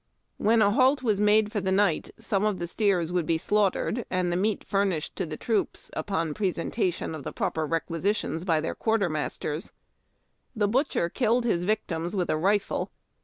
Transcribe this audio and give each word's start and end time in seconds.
When 0.37 0.63
a 0.63 0.71
halt 0.71 1.03
was 1.03 1.21
made 1.21 1.51
for 1.51 1.61
the 1.61 1.71
night, 1.71 2.09
some 2.19 2.43
of 2.43 2.57
the 2.57 2.65
steers 2.65 3.11
would 3.11 3.27
be 3.27 3.37
slaughtered, 3.37 4.03
and 4.09 4.31
the 4.31 4.35
meat 4.35 4.63
furnished 4.63 5.15
to 5.17 5.27
the 5.27 5.37
troops 5.37 5.91
upon 5.93 6.33
presentation 6.33 7.13
of 7.13 7.21
the 7.23 7.31
proper 7.31 7.67
requisitions 7.67 8.43
by 8.43 8.59
quartermasters. 8.73 9.71
The 10.55 10.67
butcher 10.67 11.07
killed 11.07 11.43
his 11.43 11.65
victims 11.65 12.15
with 12.15 12.31
a 12.31 12.35
rifle. 12.37 12.89